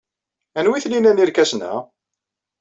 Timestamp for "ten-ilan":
0.83-1.19